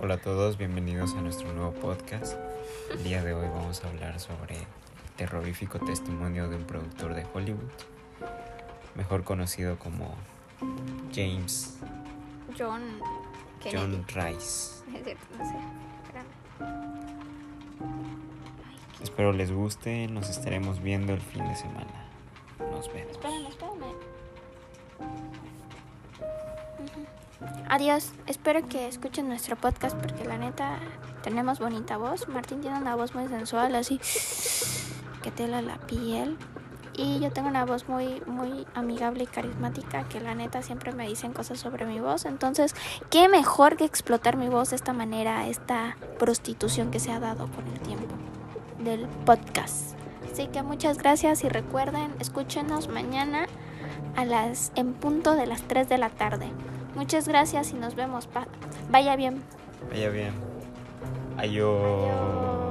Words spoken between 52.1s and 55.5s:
escúchenos mañana a las en punto de